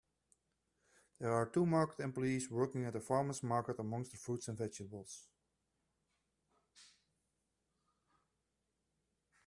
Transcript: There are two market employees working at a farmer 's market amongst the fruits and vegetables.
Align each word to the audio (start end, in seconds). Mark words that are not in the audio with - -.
There 1.19 1.31
are 1.31 1.45
two 1.45 1.63
market 1.63 1.99
employees 1.99 2.49
working 2.49 2.85
at 2.85 2.95
a 2.95 2.99
farmer 2.99 3.33
's 3.33 3.43
market 3.43 3.77
amongst 3.77 4.09
the 4.11 4.17
fruits 4.17 4.47
and 4.47 4.57
vegetables. 4.57 5.27